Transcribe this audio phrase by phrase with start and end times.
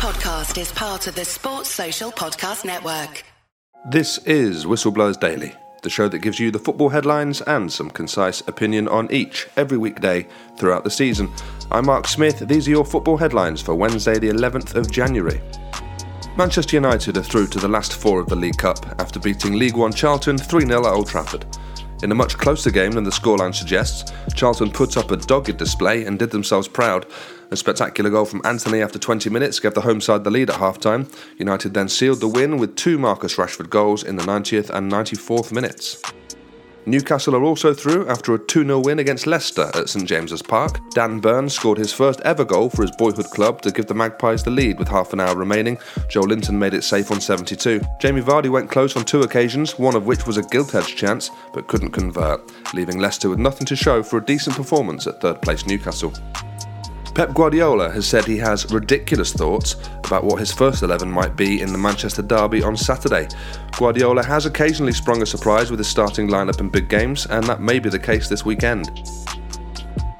[0.00, 3.22] podcast is part of the Sports Social Podcast Network.
[3.90, 8.40] This is Whistleblowers Daily, the show that gives you the football headlines and some concise
[8.48, 10.26] opinion on each every weekday
[10.56, 11.30] throughout the season.
[11.70, 12.38] I'm Mark Smith.
[12.48, 15.42] These are your football headlines for Wednesday, the 11th of January.
[16.34, 19.76] Manchester United are through to the last four of the League Cup after beating League
[19.76, 21.44] One Charlton 3 0 at Old Trafford.
[22.02, 26.06] In a much closer game than the scoreline suggests, Charlton put up a dogged display
[26.06, 27.04] and did themselves proud.
[27.50, 30.56] A spectacular goal from Antony after 20 minutes gave the home side the lead at
[30.56, 31.08] half time.
[31.36, 35.52] United then sealed the win with two Marcus Rashford goals in the 90th and 94th
[35.52, 36.00] minutes.
[36.90, 40.80] Newcastle are also through after a 2 0 win against Leicester at St James's Park.
[40.90, 44.42] Dan Burns scored his first ever goal for his boyhood club to give the Magpies
[44.42, 45.76] the lead with half an hour remaining.
[46.08, 47.80] Joelinton made it safe on 72.
[48.00, 51.30] Jamie Vardy went close on two occasions, one of which was a gilt edged chance,
[51.54, 52.40] but couldn't convert,
[52.74, 56.12] leaving Leicester with nothing to show for a decent performance at third place Newcastle.
[57.14, 59.74] Pep Guardiola has said he has ridiculous thoughts
[60.04, 63.26] about what his first 11 might be in the Manchester derby on Saturday.
[63.76, 67.60] Guardiola has occasionally sprung a surprise with his starting lineup in big games, and that
[67.60, 68.88] may be the case this weekend.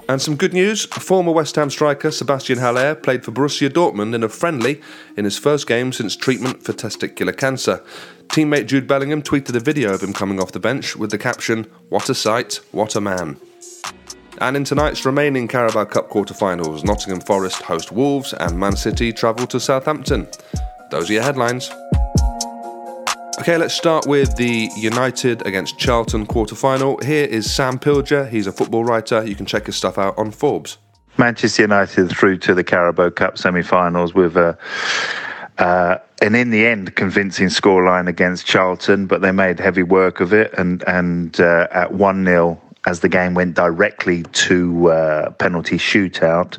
[0.09, 4.25] And some good news former West Ham striker Sebastian Haller played for Borussia Dortmund in
[4.25, 4.81] a friendly
[5.17, 7.85] in his first game since treatment for testicular cancer.
[8.27, 11.71] Teammate Jude Bellingham tweeted a video of him coming off the bench with the caption,
[11.89, 13.37] What a sight, what a man.
[14.41, 19.47] And in tonight's remaining Carabao Cup quarter-finals, Nottingham Forest host Wolves and Man City travel
[19.49, 20.27] to Southampton.
[20.91, 21.71] Those are your headlines.
[23.39, 26.99] Okay, let's start with the United against Charlton quarter-final.
[27.05, 28.31] Here is Sam Pilger.
[28.31, 29.23] He's a football writer.
[29.27, 30.79] You can check his stuff out on Forbes.
[31.19, 34.57] Manchester United through to the Carabao Cup semi-finals with a.
[35.59, 40.33] Uh, and in the end, convincing scoreline against Charlton, but they made heavy work of
[40.33, 40.55] it.
[40.55, 46.59] And and uh, at one 0 as the game went directly to uh, penalty shootout,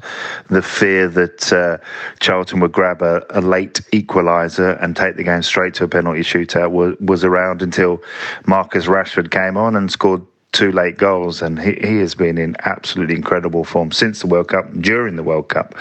[0.49, 1.77] the fear that uh,
[2.19, 6.21] Charlton would grab a, a, late equaliser and take the game straight to a penalty
[6.21, 8.01] shootout was, was around until
[8.45, 10.21] Marcus Rashford came on and scored
[10.51, 14.49] two late goals, and he, he has been in absolutely incredible form since the World
[14.49, 15.75] Cup, during the World Cup.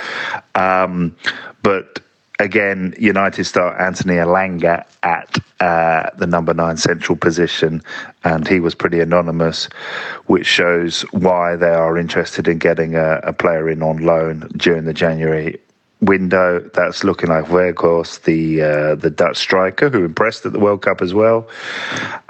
[0.54, 1.16] Um,
[1.62, 2.00] but
[2.38, 7.82] again, United star Anthony Elanga at the number nine central position,
[8.24, 9.66] and he was pretty anonymous,
[10.26, 14.84] which shows why they are interested in getting a, a player in on loan during
[14.84, 15.60] the January
[16.00, 16.60] window.
[16.74, 21.02] That's looking like Weghorst, the uh, the Dutch striker who impressed at the World Cup
[21.02, 21.48] as well.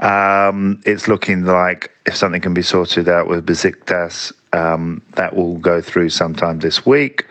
[0.00, 5.56] Um, it's looking like if something can be sorted out with Besiktas, um, that will
[5.58, 7.26] go through sometime this week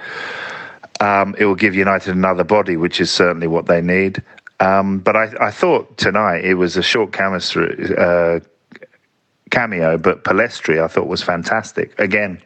[0.99, 4.21] um, it will give United another body, which is certainly what they need.
[4.59, 8.41] Um, but I, I, thought tonight it was a short chemistry, uh,
[9.51, 11.97] cameo, but Pellistri I thought was fantastic.
[11.97, 12.41] Again,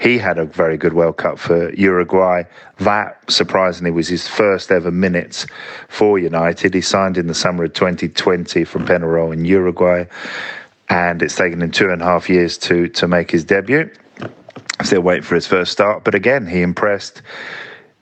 [0.00, 2.44] he had a very good World Cup for Uruguay.
[2.78, 5.46] That surprisingly was his first ever minutes
[5.88, 6.72] for United.
[6.72, 10.06] He signed in the summer of 2020 from Penarol in Uruguay,
[10.88, 13.90] and it's taken him two and a half years to to make his debut
[14.82, 16.04] still waiting for his first start.
[16.04, 17.22] But again, he impressed.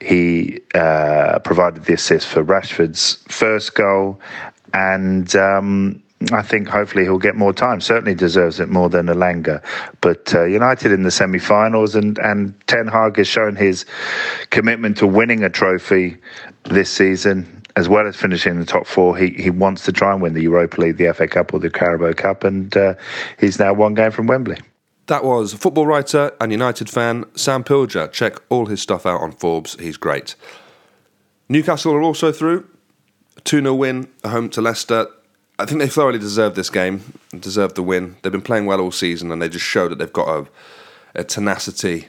[0.01, 4.21] He uh, provided the assist for Rashford's first goal,
[4.73, 6.03] and um,
[6.33, 7.81] I think hopefully he'll get more time.
[7.81, 9.63] Certainly deserves it more than Elanga.
[10.01, 13.87] But uh, United in the semi-finals, and and Ten Hag has shown his
[14.51, 16.17] commitment to winning a trophy
[16.65, 17.57] this season.
[17.77, 20.35] As well as finishing in the top four, he, he wants to try and win
[20.35, 22.95] the Europa League, the FA Cup, or the Carabao Cup, and uh,
[23.39, 24.59] he's now one game from Wembley.
[25.11, 28.13] That was football writer and United fan Sam Pilger.
[28.13, 29.75] Check all his stuff out on Forbes.
[29.81, 30.37] He's great.
[31.49, 32.69] Newcastle are also through.
[33.43, 35.09] 2 0 win, home to Leicester.
[35.59, 38.19] I think they thoroughly deserve this game, deserve the win.
[38.23, 40.47] They've been playing well all season and they just show that they've got a,
[41.17, 42.07] a tenacity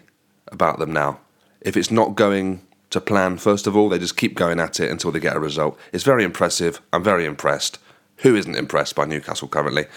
[0.51, 1.21] about them now.
[1.59, 2.61] If it's not going
[2.91, 5.39] to plan, first of all, they just keep going at it until they get a
[5.39, 5.75] result.
[5.91, 6.79] It's very impressive.
[6.93, 7.79] I'm very impressed.
[8.17, 9.87] Who isn't impressed by Newcastle currently?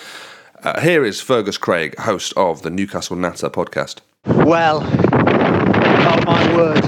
[0.64, 3.96] Uh, here is Fergus Craig, host of the Newcastle Natter podcast.
[4.24, 6.82] Well, oh my word,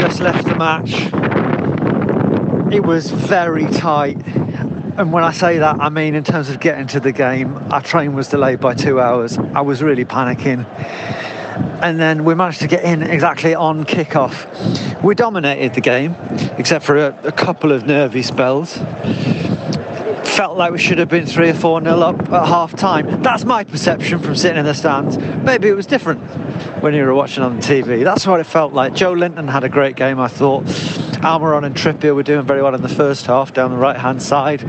[0.00, 0.90] just left the match.
[2.74, 4.16] It was very tight.
[4.98, 7.80] And when I say that, I mean in terms of getting to the game, our
[7.80, 9.38] train was delayed by two hours.
[9.38, 10.66] I was really panicking.
[11.80, 15.00] And then we managed to get in exactly on kickoff.
[15.04, 16.16] We dominated the game,
[16.58, 18.78] except for a, a couple of nervy spells
[20.38, 23.24] felt like we should have been three or four nil up at half time.
[23.24, 25.18] That's my perception from sitting in the stands.
[25.18, 26.20] Maybe it was different
[26.80, 28.04] when you were watching on the TV.
[28.04, 28.92] That's what it felt like.
[28.92, 30.62] Joelinton had a great game, I thought.
[31.24, 34.22] Almiron and Trippier were doing very well in the first half down the right hand
[34.22, 34.62] side.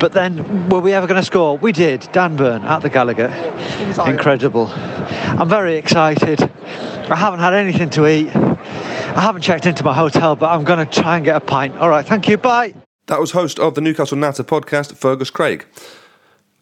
[0.00, 1.58] But then, were we ever going to score?
[1.58, 2.08] We did.
[2.10, 4.08] Dan Burn at the Gallowgate.
[4.08, 4.66] Incredible.
[4.66, 6.42] I'm very excited.
[6.42, 8.34] I haven't had anything to eat.
[8.34, 11.76] I haven't checked into my hotel, but I'm going to try and get a pint.
[11.76, 12.36] All right, thank you.
[12.36, 12.74] Bye.
[13.06, 15.66] That was host of the Newcastle Natter podcast, Fergus Craig.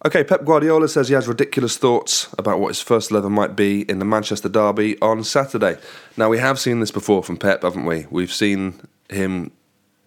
[0.05, 3.89] Okay, Pep Guardiola says he has ridiculous thoughts about what his first 11 might be
[3.89, 5.77] in the Manchester Derby on Saturday.
[6.17, 8.07] Now, we have seen this before from Pep, haven't we?
[8.11, 9.53] We've seen him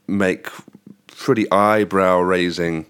[0.08, 0.50] make
[1.08, 2.86] pretty eyebrow raising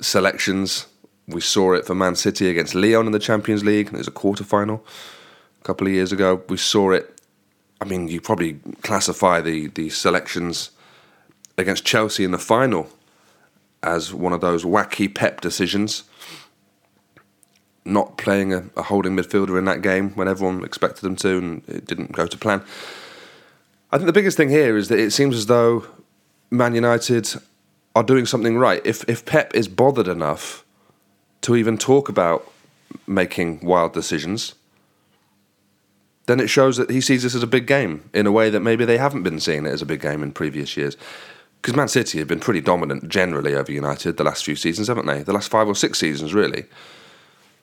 [0.00, 0.86] selections.
[1.28, 3.88] We saw it for Man City against Lyon in the Champions League.
[3.88, 4.82] It was a quarter final
[5.60, 6.42] a couple of years ago.
[6.48, 7.20] We saw it.
[7.82, 10.70] I mean, you probably classify the, the selections
[11.56, 12.88] against Chelsea in the final
[13.82, 16.04] as one of those wacky Pep decisions.
[17.84, 21.68] Not playing a, a holding midfielder in that game when everyone expected them to, and
[21.68, 22.62] it didn't go to plan.
[23.92, 25.86] I think the biggest thing here is that it seems as though
[26.50, 27.28] Man United
[27.94, 28.80] are doing something right.
[28.84, 30.64] If if Pep is bothered enough
[31.42, 32.50] to even talk about
[33.06, 34.54] making wild decisions,
[36.26, 38.60] then it shows that he sees this as a big game in a way that
[38.60, 40.96] maybe they haven't been seeing it as a big game in previous years.
[41.64, 45.06] Because Man City have been pretty dominant generally over United the last few seasons, haven't
[45.06, 45.22] they?
[45.22, 46.66] The last five or six seasons, really.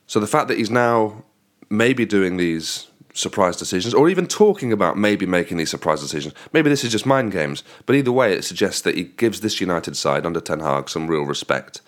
[0.08, 1.24] So the fact that he's now
[1.70, 6.34] maybe doing these surprise decisions, or even talking about maybe making these surprise decisions.
[6.52, 9.62] Maybe this is just mind games, but either way, it suggests that he gives this
[9.62, 11.82] United side under Ten Hag some real respect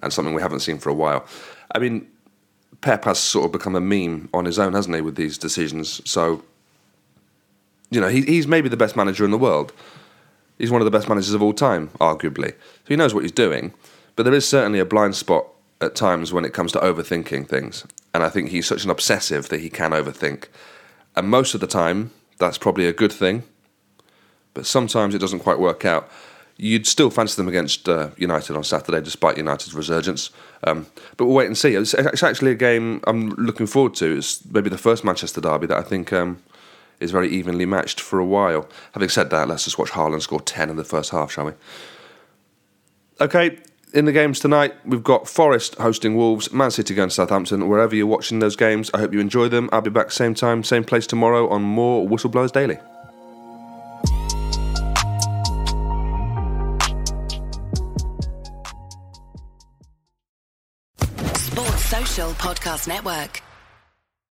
[0.00, 1.26] and something we haven't seen for a while.
[1.74, 2.06] I mean,
[2.82, 6.08] Pep has sort of become a meme on his own, hasn't he, with these decisions?
[6.08, 6.44] So,
[7.90, 9.72] you know, he, he's maybe the best manager in the world.
[10.58, 12.50] He's one of the best managers of all time, arguably.
[12.50, 13.72] So he knows what he's doing,
[14.16, 15.46] but there is certainly a blind spot
[15.80, 17.86] at times when it comes to overthinking things.
[18.12, 20.46] And I think he's such an obsessive that he can overthink.
[21.14, 23.44] And most of the time, that's probably a good thing.
[24.54, 26.10] But sometimes it doesn't quite work out.
[26.56, 30.30] You'd still fancy them against uh, United on Saturday, despite United's resurgence.
[30.64, 31.74] Um, but we'll wait and see.
[31.76, 34.16] It's, it's, actually a game I'm looking forward to.
[34.16, 36.42] It's maybe the first Manchester derby that I think um,
[37.00, 38.68] is very evenly matched for a while.
[38.92, 41.52] Having said that, let's just watch Haaland score 10 in the first half, shall we?
[43.20, 43.58] Okay,
[43.94, 47.68] in the games tonight, we've got Forest hosting Wolves, Man City against Southampton.
[47.68, 49.68] Wherever you're watching those games, I hope you enjoy them.
[49.72, 52.78] I'll be back same time, same place tomorrow on more Whistleblowers Daily.
[61.34, 63.42] Sports Social Podcast Network.